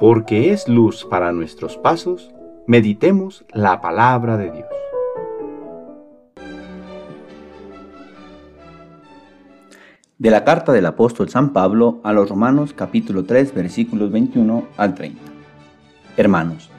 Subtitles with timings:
[0.00, 2.30] porque es luz para nuestros pasos,
[2.66, 4.66] meditemos la palabra de Dios.
[10.16, 14.94] De la carta del apóstol San Pablo a los Romanos capítulo 3 versículos 21 al
[14.94, 15.20] 30.
[16.16, 16.70] Hermanos,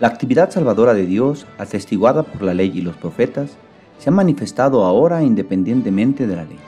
[0.00, 3.50] la actividad salvadora de Dios, atestiguada por la ley y los profetas,
[3.98, 6.58] se ha manifestado ahora independientemente de la ley.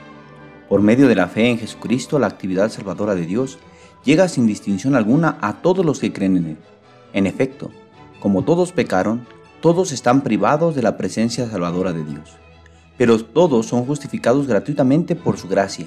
[0.68, 3.58] Por medio de la fe en Jesucristo, la actividad salvadora de Dios
[4.04, 6.56] llega sin distinción alguna a todos los que creen en Él.
[7.12, 7.70] En efecto,
[8.20, 9.26] como todos pecaron,
[9.60, 12.36] todos están privados de la presencia salvadora de Dios.
[12.96, 15.86] Pero todos son justificados gratuitamente por su gracia,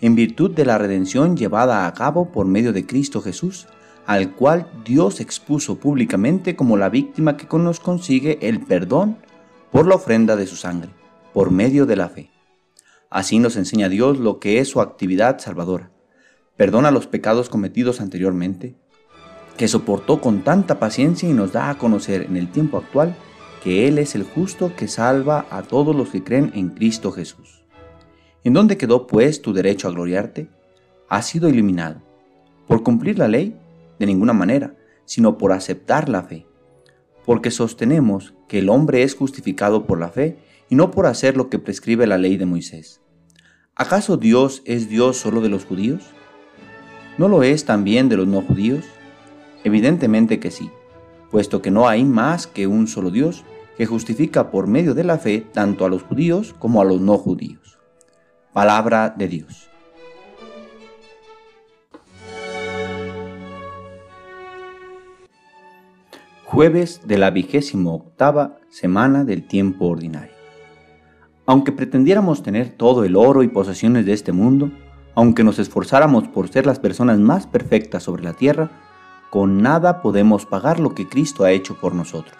[0.00, 3.66] en virtud de la redención llevada a cabo por medio de Cristo Jesús,
[4.06, 9.16] al cual Dios expuso públicamente como la víctima que nos consigue el perdón
[9.72, 10.90] por la ofrenda de su sangre,
[11.34, 12.30] por medio de la fe.
[13.10, 15.90] Así nos enseña Dios lo que es su actividad salvadora
[16.56, 18.74] perdona los pecados cometidos anteriormente,
[19.56, 23.16] que soportó con tanta paciencia y nos da a conocer en el tiempo actual
[23.62, 27.64] que Él es el justo que salva a todos los que creen en Cristo Jesús.
[28.44, 30.48] ¿En dónde quedó pues tu derecho a gloriarte?
[31.08, 32.02] Ha sido eliminado.
[32.68, 33.58] ¿Por cumplir la ley?
[33.98, 36.46] De ninguna manera, sino por aceptar la fe.
[37.24, 41.48] Porque sostenemos que el hombre es justificado por la fe y no por hacer lo
[41.48, 43.00] que prescribe la ley de Moisés.
[43.74, 46.14] ¿Acaso Dios es Dios solo de los judíos?
[47.18, 48.84] ¿No lo es también de los no judíos?
[49.64, 50.70] Evidentemente que sí,
[51.30, 53.42] puesto que no hay más que un solo Dios
[53.78, 57.16] que justifica por medio de la fe tanto a los judíos como a los no
[57.16, 57.78] judíos.
[58.52, 59.70] Palabra de Dios.
[66.44, 70.34] Jueves de la vigésimo octava semana del tiempo ordinario.
[71.46, 74.70] Aunque pretendiéramos tener todo el oro y posesiones de este mundo,
[75.16, 78.70] aunque nos esforzáramos por ser las personas más perfectas sobre la tierra,
[79.30, 82.36] con nada podemos pagar lo que Cristo ha hecho por nosotros.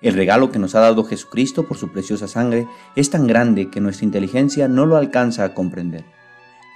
[0.00, 3.80] El regalo que nos ha dado Jesucristo por su preciosa sangre es tan grande que
[3.80, 6.04] nuestra inteligencia no lo alcanza a comprender.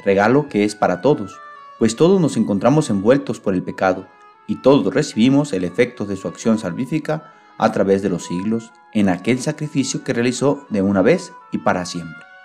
[0.04, 1.34] Regalo que es para todos,
[1.78, 4.06] pues todos nos encontramos envueltos por el pecado
[4.46, 9.08] y todos recibimos el efecto de su acción salvífica a través de los siglos en
[9.08, 12.35] aquel sacrificio que realizó de una vez y para siempre.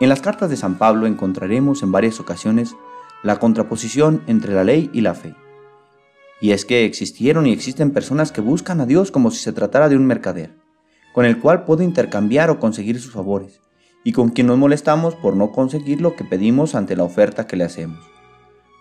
[0.00, 2.74] En las cartas de San Pablo encontraremos en varias ocasiones
[3.22, 5.34] la contraposición entre la ley y la fe.
[6.40, 9.88] Y es que existieron y existen personas que buscan a Dios como si se tratara
[9.88, 10.50] de un mercader,
[11.14, 13.60] con el cual puede intercambiar o conseguir sus favores,
[14.02, 17.56] y con quien nos molestamos por no conseguir lo que pedimos ante la oferta que
[17.56, 18.04] le hacemos.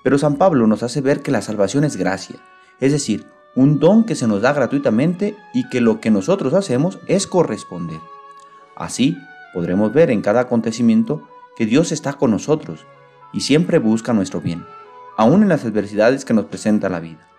[0.04, 2.38] Pero San Pablo nos hace ver que la salvación es gracia,
[2.82, 3.26] es decir,
[3.56, 8.00] un don que se nos da gratuitamente y que lo que nosotros hacemos es corresponder.
[8.76, 9.16] Así,
[9.54, 12.86] podremos ver en cada acontecimiento que Dios está con nosotros
[13.32, 14.66] y siempre busca nuestro bien,
[15.18, 17.30] aun en las adversidades que nos presenta la vida.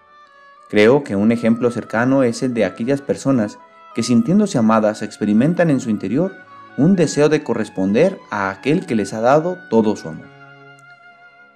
[0.68, 3.58] Creo que un ejemplo cercano es el de aquellas personas
[3.94, 6.32] que sintiéndose amadas experimentan en su interior
[6.76, 10.26] un deseo de corresponder a aquel que les ha dado todo su amor.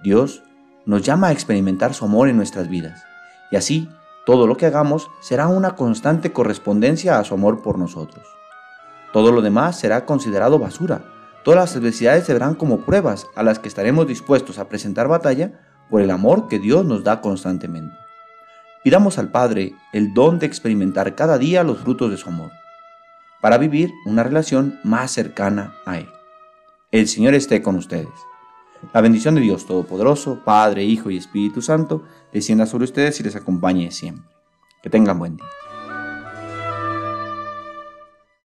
[0.03, 0.45] Dios
[0.87, 3.03] nos llama a experimentar su amor en nuestras vidas,
[3.51, 3.89] y así
[4.25, 8.38] todo lo que hagamos será una constante correspondencia a su amor por nosotros.
[9.13, 11.03] Todo lo demás será considerado basura.
[11.45, 15.61] Todas las adversidades se verán como pruebas a las que estaremos dispuestos a presentar batalla
[15.91, 17.97] por el amor que Dios nos da constantemente.
[18.85, 22.53] Pidamos al Padre el don de experimentar cada día los frutos de su amor,
[23.41, 26.09] para vivir una relación más cercana a Él.
[26.91, 28.09] El Señor esté con ustedes.
[28.93, 33.37] La bendición de Dios Todopoderoso, Padre, Hijo y Espíritu Santo, descienda sobre ustedes y les
[33.37, 34.25] acompañe siempre.
[34.83, 35.47] Que tengan buen día.